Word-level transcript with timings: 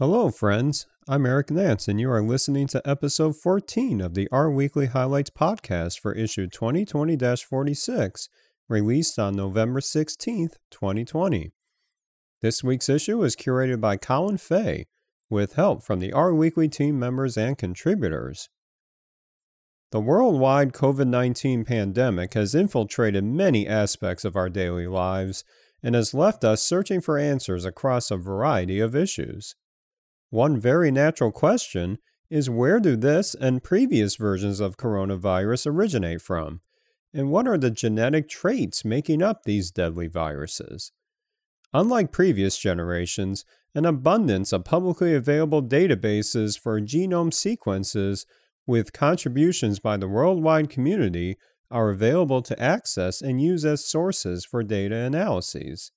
Hello, 0.00 0.30
friends. 0.30 0.86
I'm 1.08 1.26
Eric 1.26 1.50
Nance, 1.50 1.88
and 1.88 1.98
you 1.98 2.08
are 2.08 2.22
listening 2.22 2.68
to 2.68 2.88
episode 2.88 3.34
14 3.34 4.00
of 4.00 4.14
the 4.14 4.28
R 4.30 4.48
Weekly 4.48 4.86
Highlights 4.86 5.30
podcast 5.30 5.98
for 5.98 6.12
issue 6.12 6.46
2020 6.46 7.16
46, 7.36 8.28
released 8.68 9.18
on 9.18 9.34
November 9.34 9.80
16th, 9.80 10.52
2020. 10.70 11.50
This 12.40 12.62
week's 12.62 12.88
issue 12.88 13.24
is 13.24 13.34
curated 13.34 13.80
by 13.80 13.96
Colin 13.96 14.36
Fay, 14.38 14.86
with 15.28 15.54
help 15.54 15.82
from 15.82 15.98
the 15.98 16.12
R 16.12 16.32
Weekly 16.32 16.68
team 16.68 16.96
members 16.96 17.36
and 17.36 17.58
contributors. 17.58 18.50
The 19.90 19.98
worldwide 19.98 20.72
COVID 20.74 21.08
19 21.08 21.64
pandemic 21.64 22.34
has 22.34 22.54
infiltrated 22.54 23.24
many 23.24 23.66
aspects 23.66 24.24
of 24.24 24.36
our 24.36 24.48
daily 24.48 24.86
lives 24.86 25.42
and 25.82 25.96
has 25.96 26.14
left 26.14 26.44
us 26.44 26.62
searching 26.62 27.00
for 27.00 27.18
answers 27.18 27.64
across 27.64 28.12
a 28.12 28.16
variety 28.16 28.78
of 28.78 28.94
issues. 28.94 29.56
One 30.30 30.60
very 30.60 30.90
natural 30.90 31.32
question 31.32 31.98
is 32.30 32.50
where 32.50 32.80
do 32.80 32.96
this 32.96 33.34
and 33.34 33.62
previous 33.62 34.16
versions 34.16 34.60
of 34.60 34.76
coronavirus 34.76 35.66
originate 35.66 36.20
from? 36.20 36.60
And 37.14 37.30
what 37.30 37.48
are 37.48 37.56
the 37.56 37.70
genetic 37.70 38.28
traits 38.28 38.84
making 38.84 39.22
up 39.22 39.44
these 39.44 39.70
deadly 39.70 40.08
viruses? 40.08 40.92
Unlike 41.72 42.12
previous 42.12 42.58
generations, 42.58 43.44
an 43.74 43.86
abundance 43.86 44.52
of 44.52 44.64
publicly 44.64 45.14
available 45.14 45.62
databases 45.62 46.58
for 46.58 46.80
genome 46.80 47.32
sequences 47.32 48.26
with 48.66 48.92
contributions 48.92 49.78
by 49.78 49.96
the 49.96 50.08
worldwide 50.08 50.68
community 50.68 51.38
are 51.70 51.90
available 51.90 52.42
to 52.42 52.60
access 52.60 53.20
and 53.22 53.40
use 53.40 53.64
as 53.64 53.84
sources 53.84 54.44
for 54.44 54.62
data 54.62 54.96
analyses. 54.96 55.92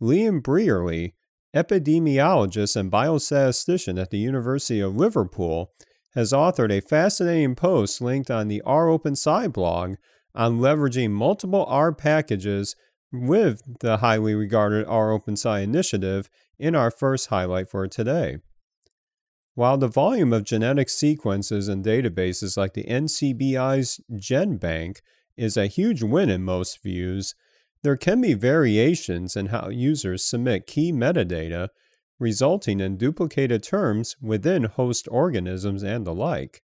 Liam 0.00 0.42
Brierley 0.42 1.14
epidemiologist 1.54 2.76
and 2.76 2.90
biostatistician 2.90 4.00
at 4.00 4.10
the 4.10 4.18
University 4.18 4.80
of 4.80 4.96
Liverpool, 4.96 5.72
has 6.14 6.32
authored 6.32 6.72
a 6.72 6.80
fascinating 6.80 7.54
post 7.54 8.00
linked 8.00 8.30
on 8.30 8.48
the 8.48 8.62
R 8.62 8.88
Open 8.88 9.12
Sci 9.12 9.48
blog 9.48 9.96
on 10.34 10.58
leveraging 10.58 11.10
multiple 11.10 11.64
R 11.66 11.92
packages 11.92 12.76
with 13.12 13.62
the 13.80 13.98
highly 13.98 14.34
regarded 14.34 14.86
R 14.86 15.12
Open 15.12 15.34
Sci 15.34 15.60
initiative 15.60 16.28
in 16.58 16.74
our 16.74 16.90
first 16.90 17.28
highlight 17.28 17.68
for 17.68 17.86
today. 17.88 18.38
While 19.54 19.78
the 19.78 19.88
volume 19.88 20.32
of 20.32 20.44
genetic 20.44 20.88
sequences 20.88 21.68
and 21.68 21.84
databases 21.84 22.56
like 22.56 22.74
the 22.74 22.84
NCBI's 22.84 24.00
GenBank 24.12 24.98
is 25.36 25.56
a 25.56 25.66
huge 25.66 26.02
win 26.02 26.30
in 26.30 26.42
most 26.42 26.82
views, 26.82 27.34
there 27.82 27.96
can 27.96 28.20
be 28.20 28.34
variations 28.34 29.36
in 29.36 29.46
how 29.46 29.68
users 29.68 30.24
submit 30.24 30.66
key 30.66 30.92
metadata, 30.92 31.68
resulting 32.18 32.80
in 32.80 32.96
duplicated 32.96 33.62
terms 33.62 34.16
within 34.20 34.64
host 34.64 35.08
organisms 35.10 35.82
and 35.82 36.06
the 36.06 36.14
like. 36.14 36.62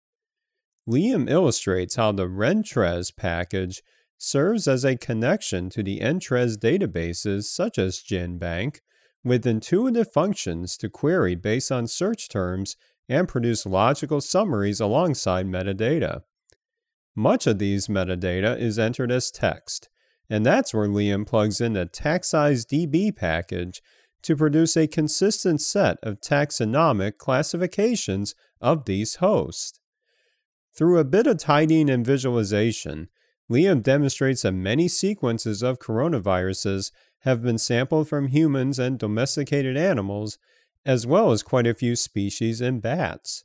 Liam 0.89 1.28
illustrates 1.28 1.97
how 1.97 2.12
the 2.12 2.28
Rentrez 2.28 3.14
package 3.14 3.83
serves 4.19 4.69
as 4.69 4.84
a 4.84 4.97
connection 4.97 5.69
to 5.70 5.83
the 5.83 6.03
Entrez 6.03 6.56
databases 6.56 7.45
such 7.45 7.78
as 7.78 8.03
GenBank 8.03 8.80
with 9.25 9.47
intuitive 9.47 10.12
functions 10.12 10.77
to 10.77 10.89
query 10.89 11.34
based 11.34 11.73
on 11.73 11.86
search 11.86 12.28
terms 12.28 12.77
and 13.08 13.28
produce 13.28 13.67
logical 13.67 14.20
summaries 14.20 14.80
alongside 14.80 15.47
metadata. 15.47 16.23
Much 17.14 17.47
of 17.47 17.58
these 17.58 17.89
metadata 17.89 18.58
is 18.58 18.78
entered 18.78 19.11
as 19.11 19.30
text, 19.30 19.89
and 20.28 20.44
that's 20.44 20.74
where 20.74 20.88
Liam 20.88 21.27
plugs 21.27 21.60
in 21.60 21.77
a 21.77 21.86
DB 21.86 23.14
package 23.14 23.82
to 24.22 24.36
produce 24.36 24.77
a 24.77 24.86
consistent 24.86 25.60
set 25.60 25.98
of 26.02 26.20
taxonomic 26.20 27.16
classifications 27.16 28.34
of 28.60 28.84
these 28.84 29.16
hosts. 29.16 29.78
Through 30.74 30.98
a 30.98 31.05
bit 31.05 31.27
of 31.27 31.39
tidying 31.39 31.89
and 31.89 32.05
visualization, 32.05 33.08
Liam 33.51 33.83
demonstrates 33.83 34.42
that 34.42 34.52
many 34.52 34.89
sequences 34.89 35.62
of 35.62 35.78
coronaviruses 35.78 36.90
have 37.20 37.42
been 37.42 37.58
sampled 37.58 38.08
from 38.08 38.28
humans 38.28 38.78
and 38.78 38.98
domesticated 38.98 39.77
animals, 39.77 40.39
as 40.84 41.06
well 41.06 41.30
as 41.30 41.42
quite 41.42 41.67
a 41.67 41.74
few 41.74 41.96
species 41.96 42.61
in 42.61 42.80
bats. 42.80 43.45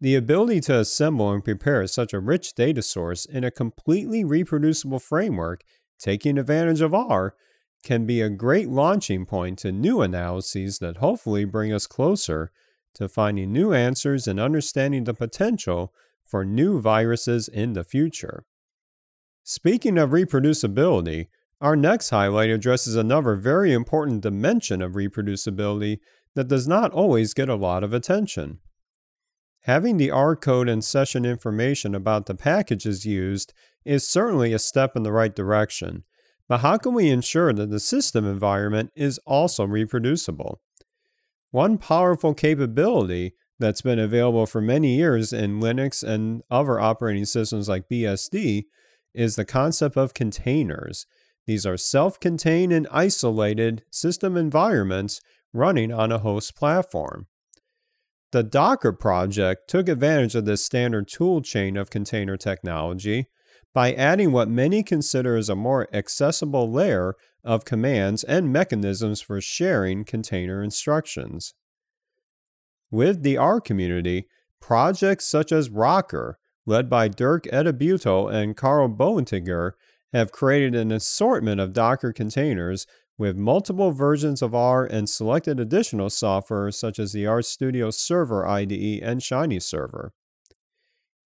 The 0.00 0.16
ability 0.16 0.60
to 0.62 0.80
assemble 0.80 1.32
and 1.32 1.44
prepare 1.44 1.86
such 1.86 2.12
a 2.12 2.20
rich 2.20 2.54
data 2.54 2.82
source 2.82 3.24
in 3.24 3.44
a 3.44 3.50
completely 3.50 4.24
reproducible 4.24 4.98
framework 4.98 5.62
taking 5.98 6.38
advantage 6.38 6.80
of 6.80 6.94
R 6.94 7.34
can 7.82 8.06
be 8.06 8.20
a 8.20 8.30
great 8.30 8.68
launching 8.68 9.26
point 9.26 9.58
to 9.58 9.70
new 9.70 10.00
analyses 10.00 10.78
that 10.78 10.96
hopefully 10.96 11.44
bring 11.44 11.72
us 11.72 11.86
closer 11.86 12.50
to 12.94 13.08
finding 13.08 13.52
new 13.52 13.72
answers 13.72 14.26
and 14.26 14.40
understanding 14.40 15.04
the 15.04 15.14
potential 15.14 15.92
for 16.24 16.44
new 16.44 16.80
viruses 16.80 17.48
in 17.48 17.74
the 17.74 17.84
future. 17.84 18.44
Speaking 19.42 19.98
of 19.98 20.10
reproducibility, 20.10 21.28
our 21.60 21.76
next 21.76 22.10
highlight 22.10 22.50
addresses 22.50 22.96
another 22.96 23.34
very 23.34 23.72
important 23.72 24.22
dimension 24.22 24.80
of 24.80 24.92
reproducibility 24.92 25.98
that 26.34 26.48
does 26.48 26.66
not 26.66 26.92
always 26.92 27.34
get 27.34 27.48
a 27.48 27.54
lot 27.54 27.84
of 27.84 27.92
attention. 27.92 28.58
Having 29.64 29.96
the 29.96 30.10
R 30.10 30.36
code 30.36 30.68
and 30.68 30.84
session 30.84 31.24
information 31.24 31.94
about 31.94 32.26
the 32.26 32.34
packages 32.34 33.06
used 33.06 33.54
is 33.86 34.06
certainly 34.06 34.52
a 34.52 34.58
step 34.58 34.94
in 34.94 35.04
the 35.04 35.12
right 35.12 35.34
direction, 35.34 36.04
but 36.48 36.60
how 36.60 36.76
can 36.76 36.92
we 36.92 37.08
ensure 37.08 37.50
that 37.54 37.70
the 37.70 37.80
system 37.80 38.26
environment 38.26 38.90
is 38.94 39.18
also 39.26 39.64
reproducible? 39.64 40.60
One 41.50 41.78
powerful 41.78 42.34
capability 42.34 43.36
that's 43.58 43.80
been 43.80 43.98
available 43.98 44.44
for 44.44 44.60
many 44.60 44.96
years 44.96 45.32
in 45.32 45.60
Linux 45.60 46.02
and 46.02 46.42
other 46.50 46.78
operating 46.78 47.24
systems 47.24 47.66
like 47.66 47.88
BSD 47.88 48.64
is 49.14 49.36
the 49.36 49.46
concept 49.46 49.96
of 49.96 50.12
containers. 50.12 51.06
These 51.46 51.64
are 51.64 51.78
self 51.78 52.20
contained 52.20 52.72
and 52.74 52.86
isolated 52.90 53.82
system 53.90 54.36
environments 54.36 55.22
running 55.54 55.90
on 55.90 56.12
a 56.12 56.18
host 56.18 56.54
platform. 56.54 57.28
The 58.34 58.42
Docker 58.42 58.92
project 58.92 59.70
took 59.70 59.88
advantage 59.88 60.34
of 60.34 60.44
this 60.44 60.64
standard 60.64 61.06
tool 61.06 61.40
chain 61.40 61.76
of 61.76 61.88
container 61.88 62.36
technology 62.36 63.28
by 63.72 63.92
adding 63.92 64.32
what 64.32 64.48
many 64.48 64.82
consider 64.82 65.36
as 65.36 65.48
a 65.48 65.54
more 65.54 65.86
accessible 65.94 66.68
layer 66.68 67.14
of 67.44 67.64
commands 67.64 68.24
and 68.24 68.52
mechanisms 68.52 69.20
for 69.20 69.40
sharing 69.40 70.04
container 70.04 70.64
instructions. 70.64 71.54
With 72.90 73.22
the 73.22 73.36
R 73.36 73.60
community, 73.60 74.26
projects 74.60 75.28
such 75.28 75.52
as 75.52 75.70
Rocker, 75.70 76.40
led 76.66 76.90
by 76.90 77.06
Dirk 77.06 77.44
Eddelbuettel 77.44 78.34
and 78.34 78.56
Carl 78.56 78.88
Boettiger, 78.88 79.74
have 80.12 80.32
created 80.32 80.74
an 80.74 80.90
assortment 80.90 81.60
of 81.60 81.72
Docker 81.72 82.12
containers 82.12 82.84
with 83.16 83.36
multiple 83.36 83.92
versions 83.92 84.42
of 84.42 84.54
R 84.54 84.84
and 84.84 85.08
selected 85.08 85.60
additional 85.60 86.10
software 86.10 86.70
such 86.70 86.98
as 86.98 87.12
the 87.12 87.24
RStudio 87.24 87.92
Server 87.92 88.46
IDE 88.46 89.00
and 89.02 89.22
Shiny 89.22 89.60
Server. 89.60 90.12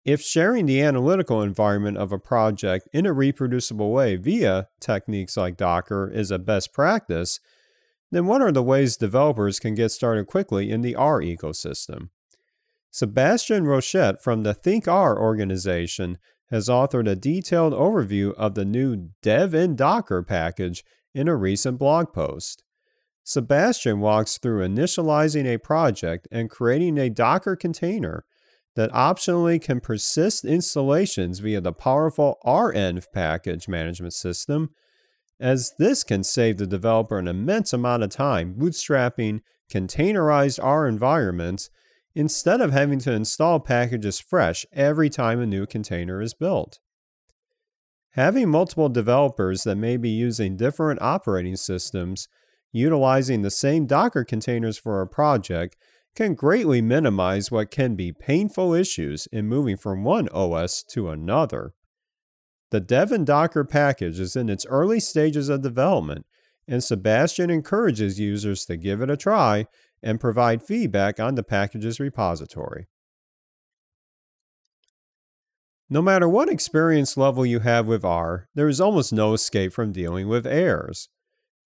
If 0.05 0.21
sharing 0.21 0.66
the 0.66 0.81
analytical 0.81 1.41
environment 1.41 1.97
of 1.97 2.11
a 2.11 2.19
project 2.19 2.89
in 2.91 3.05
a 3.05 3.13
reproducible 3.13 3.91
way 3.91 4.17
via 4.17 4.67
techniques 4.79 5.38
like 5.38 5.55
Docker 5.55 6.09
is 6.09 6.29
a 6.29 6.39
best 6.39 6.73
practice, 6.73 7.39
then 8.11 8.25
what 8.25 8.41
are 8.41 8.51
the 8.51 8.63
ways 8.63 8.97
developers 8.97 9.59
can 9.59 9.75
get 9.75 9.89
started 9.89 10.27
quickly 10.27 10.69
in 10.69 10.81
the 10.81 10.95
R 10.95 11.21
ecosystem? 11.21 12.09
Sebastian 12.91 13.63
Rochette 13.63 14.21
from 14.21 14.44
the 14.44 14.53
ThinkR 14.53 15.17
organization 15.17 16.19
has 16.51 16.69
authored 16.69 17.09
a 17.09 17.15
detailed 17.15 17.73
overview 17.73 18.33
of 18.35 18.53
the 18.53 18.65
new 18.65 19.09
Dev 19.23 19.55
in 19.55 19.75
Docker 19.75 20.21
package 20.21 20.83
in 21.13 21.28
a 21.28 21.35
recent 21.35 21.78
blog 21.78 22.13
post. 22.13 22.63
Sebastian 23.24 24.00
walks 24.00 24.38
through 24.38 24.68
initializing 24.68 25.45
a 25.45 25.57
project 25.57 26.27
and 26.31 26.50
creating 26.50 26.98
a 26.98 27.10
Docker 27.10 27.56
container 27.56 28.25
that 28.75 28.92
optionally 28.92 29.62
can 29.62 29.80
persist 29.80 30.44
installations 30.44 31.39
via 31.39 31.62
the 31.62 31.71
powerful 31.71 32.38
renv 32.45 33.06
package 33.13 33.68
management 33.68 34.13
system, 34.13 34.71
as 35.39 35.74
this 35.77 36.04
can 36.04 36.24
save 36.24 36.57
the 36.57 36.68
developer 36.68 37.18
an 37.18 37.27
immense 37.27 37.71
amount 37.71 38.04
of 38.04 38.09
time 38.09 38.56
bootstrapping 38.56 39.42
containerized 39.71 40.59
R 40.62 40.88
environments 40.88 41.69
instead 42.16 42.62
of 42.62 42.71
having 42.71 43.00
to 43.00 43.12
install 43.12 43.59
packages 43.59 44.19
fresh 44.19 44.66
every 44.71 45.09
time 45.09 45.39
a 45.39 45.45
new 45.45 45.66
container 45.66 46.21
is 46.21 46.33
built. 46.33 46.80
Having 48.13 48.50
multiple 48.50 48.89
developers 48.89 49.63
that 49.63 49.75
may 49.75 49.98
be 49.98 50.10
using 50.10 50.56
different 50.56 51.01
operating 51.01 51.56
systems 51.56 52.27
utilizing 52.71 53.42
the 53.42 53.51
same 53.51 53.86
Docker 53.86 54.24
containers 54.24 54.77
for 54.77 55.01
a 55.01 55.07
project 55.07 55.75
can 56.15 56.36
greatly 56.36 56.81
minimize 56.81 57.51
what 57.51 57.71
can 57.71 57.95
be 57.95 58.12
painful 58.12 58.74
issues 58.74 59.27
in 59.31 59.48
moving 59.48 59.77
from 59.77 60.04
one 60.04 60.30
OS 60.30 60.83
to 60.83 61.10
another. 61.10 61.74
The 62.69 62.80
Dev 62.80 63.25
Docker 63.25 63.63
package 63.63 64.19
is 64.19 64.36
in 64.36 64.50
its 64.50 64.66
early 64.68 65.00
stages 65.00 65.50
of 65.50 65.62
development 65.62 66.25
and 66.68 66.83
Sebastian 66.83 67.50
encourages 67.50 68.19
users 68.19 68.66
to 68.66 68.77
give 68.77 69.01
it 69.01 69.09
a 69.09 69.18
try 69.18 69.68
and 70.01 70.19
provide 70.19 70.63
feedback 70.63 71.19
on 71.19 71.36
the 71.36 71.44
package's 71.44 72.00
repository. 72.00 72.88
No 75.89 76.01
matter 76.01 76.27
what 76.27 76.50
experience 76.50 77.18
level 77.18 77.45
you 77.45 77.59
have 77.59 77.88
with 77.88 78.06
R, 78.06 78.47
there 78.56 78.68
is 78.68 78.81
almost 78.81 79.13
no 79.13 79.33
escape 79.33 79.74
from 79.74 79.91
dealing 79.91 80.27
with 80.27 80.47
errors. 80.47 81.09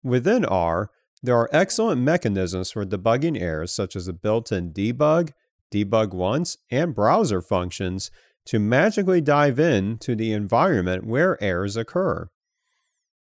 Within 0.02 0.44
R, 0.44 0.90
there 1.22 1.36
are 1.36 1.50
excellent 1.52 2.00
mechanisms 2.00 2.70
for 2.70 2.84
debugging 2.84 3.40
errors 3.40 3.72
such 3.72 3.94
as 3.94 4.08
a 4.08 4.12
built-in 4.12 4.72
debug, 4.72 5.32
debug 5.72 6.12
once, 6.12 6.56
and 6.70 6.94
browser 6.94 7.40
functions 7.40 8.10
to 8.46 8.58
magically 8.58 9.20
dive 9.20 9.60
in 9.60 9.98
to 9.98 10.16
the 10.16 10.32
environment 10.32 11.06
where 11.06 11.42
errors 11.42 11.76
occur. 11.76 12.28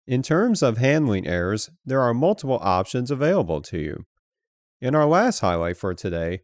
In 0.06 0.22
terms 0.22 0.62
of 0.62 0.78
handling 0.78 1.26
errors, 1.26 1.70
there 1.84 2.00
are 2.00 2.14
multiple 2.14 2.58
options 2.62 3.10
available 3.10 3.60
to 3.62 3.78
you. 3.78 4.04
In 4.80 4.94
our 4.94 5.06
last 5.06 5.40
highlight 5.40 5.76
for 5.76 5.94
today, 5.94 6.40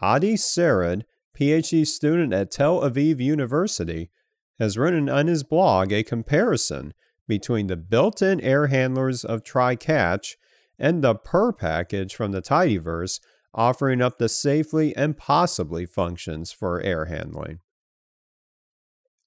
Adi 0.00 0.34
Sarid 0.34 1.02
PhD 1.38 1.86
student 1.86 2.32
at 2.32 2.50
Tel 2.50 2.80
Aviv 2.80 3.18
University, 3.18 4.10
has 4.58 4.76
written 4.76 5.08
on 5.08 5.26
his 5.26 5.42
blog 5.42 5.92
a 5.92 6.02
comparison 6.02 6.92
between 7.26 7.66
the 7.66 7.76
built 7.76 8.20
in 8.20 8.40
air 8.40 8.66
handlers 8.66 9.24
of 9.24 9.42
try-catch 9.42 10.36
and 10.78 11.02
the 11.02 11.14
purrr 11.14 11.56
package 11.56 12.14
from 12.14 12.32
the 12.32 12.42
tidyverse 12.42 13.20
offering 13.54 14.00
up 14.00 14.18
the 14.18 14.28
safely 14.28 14.94
and 14.96 15.16
possibly 15.16 15.86
functions 15.86 16.52
for 16.52 16.80
air 16.82 17.06
handling. 17.06 17.58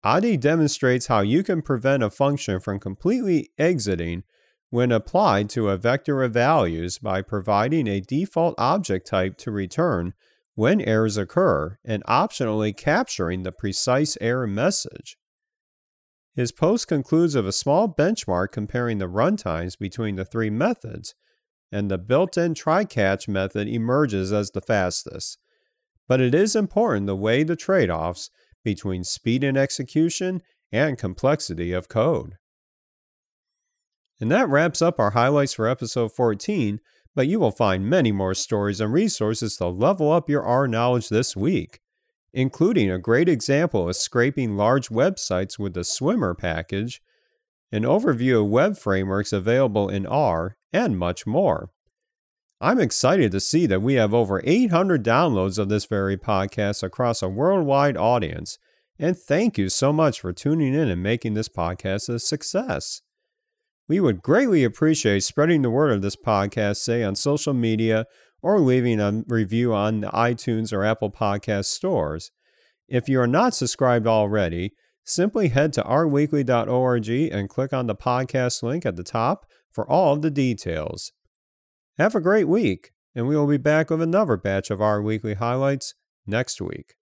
Adi 0.03 0.37
demonstrates 0.37 1.07
how 1.07 1.21
you 1.21 1.43
can 1.43 1.61
prevent 1.61 2.03
a 2.03 2.09
function 2.09 2.59
from 2.59 2.79
completely 2.79 3.51
exiting 3.57 4.23
when 4.69 4.91
applied 4.91 5.49
to 5.49 5.69
a 5.69 5.77
vector 5.77 6.23
of 6.23 6.33
values 6.33 6.97
by 6.97 7.21
providing 7.21 7.87
a 7.87 8.01
default 8.01 8.55
object 8.57 9.07
type 9.07 9.37
to 9.37 9.51
return 9.51 10.13
when 10.55 10.81
errors 10.81 11.17
occur 11.17 11.77
and 11.83 12.03
optionally 12.05 12.75
capturing 12.75 13.43
the 13.43 13.51
precise 13.51 14.17
error 14.21 14.47
message. 14.47 15.17
His 16.35 16.51
post 16.51 16.87
concludes 16.87 17.35
with 17.35 17.47
a 17.47 17.51
small 17.51 17.87
benchmark 17.87 18.51
comparing 18.51 18.97
the 18.97 19.09
runtimes 19.09 19.77
between 19.77 20.15
the 20.15 20.25
three 20.25 20.49
methods, 20.49 21.13
and 21.71 21.89
the 21.89 21.97
built 21.97 22.37
in 22.37 22.53
try 22.53 22.85
catch 22.85 23.27
method 23.27 23.67
emerges 23.67 24.33
as 24.33 24.51
the 24.51 24.61
fastest. 24.61 25.37
But 26.07 26.21
it 26.21 26.35
is 26.35 26.55
important 26.55 27.07
to 27.07 27.15
weigh 27.15 27.43
the 27.43 27.55
trade 27.55 27.89
offs 27.89 28.29
between 28.63 29.03
speed 29.03 29.43
in 29.43 29.57
execution 29.57 30.41
and 30.71 30.97
complexity 30.97 31.71
of 31.71 31.87
code. 31.87 32.35
And 34.19 34.31
that 34.31 34.49
wraps 34.49 34.81
up 34.81 34.99
our 34.99 35.11
highlights 35.11 35.53
for 35.53 35.67
episode 35.67 36.11
14 36.13 36.79
but 37.15 37.27
you 37.27 37.39
will 37.39 37.51
find 37.51 37.89
many 37.89 38.11
more 38.11 38.33
stories 38.33 38.81
and 38.81 38.91
resources 38.91 39.57
to 39.57 39.67
level 39.67 40.11
up 40.11 40.29
your 40.29 40.43
R 40.43 40.67
knowledge 40.67 41.09
this 41.09 41.35
week, 41.35 41.79
including 42.33 42.89
a 42.89 42.97
great 42.97 43.29
example 43.29 43.87
of 43.87 43.95
scraping 43.95 44.57
large 44.57 44.89
websites 44.89 45.59
with 45.59 45.73
the 45.73 45.83
Swimmer 45.83 46.33
package, 46.33 47.01
an 47.71 47.83
overview 47.83 48.41
of 48.41 48.49
web 48.49 48.77
frameworks 48.77 49.33
available 49.33 49.89
in 49.89 50.05
R, 50.05 50.57
and 50.71 50.97
much 50.97 51.25
more. 51.25 51.69
I'm 52.59 52.79
excited 52.79 53.31
to 53.33 53.39
see 53.39 53.65
that 53.65 53.81
we 53.81 53.95
have 53.95 54.13
over 54.13 54.41
800 54.43 55.03
downloads 55.03 55.59
of 55.59 55.69
this 55.69 55.85
very 55.85 56.17
podcast 56.17 56.81
across 56.81 57.21
a 57.21 57.27
worldwide 57.27 57.97
audience, 57.97 58.57
and 58.97 59.17
thank 59.17 59.57
you 59.57 59.69
so 59.69 59.91
much 59.91 60.21
for 60.21 60.31
tuning 60.31 60.73
in 60.73 60.89
and 60.89 61.03
making 61.03 61.33
this 61.33 61.49
podcast 61.49 62.09
a 62.09 62.19
success. 62.19 63.01
We 63.87 63.99
would 63.99 64.21
greatly 64.21 64.63
appreciate 64.63 65.23
spreading 65.23 65.61
the 65.61 65.69
word 65.69 65.91
of 65.91 66.01
this 66.01 66.15
podcast, 66.15 66.77
say 66.77 67.03
on 67.03 67.15
social 67.15 67.53
media 67.53 68.05
or 68.41 68.59
leaving 68.59 68.99
a 68.99 69.23
review 69.27 69.73
on 69.73 70.01
the 70.01 70.07
iTunes 70.09 70.71
or 70.71 70.83
Apple 70.83 71.11
Podcast 71.11 71.65
stores. 71.65 72.31
If 72.87 73.09
you 73.09 73.19
are 73.19 73.27
not 73.27 73.53
subscribed 73.53 74.07
already, 74.07 74.73
simply 75.03 75.49
head 75.49 75.73
to 75.73 75.83
rweekly.org 75.83 77.09
and 77.09 77.49
click 77.49 77.73
on 77.73 77.87
the 77.87 77.95
podcast 77.95 78.63
link 78.63 78.85
at 78.85 78.95
the 78.95 79.03
top 79.03 79.45
for 79.71 79.89
all 79.89 80.13
of 80.13 80.21
the 80.21 80.31
details. 80.31 81.11
Have 81.97 82.15
a 82.15 82.21
great 82.21 82.47
week, 82.47 82.91
and 83.15 83.27
we 83.27 83.35
will 83.35 83.47
be 83.47 83.57
back 83.57 83.89
with 83.89 84.01
another 84.01 84.37
batch 84.37 84.69
of 84.69 84.81
R 84.81 85.01
Weekly 85.01 85.35
highlights 85.35 85.93
next 86.25 86.61
week. 86.61 86.95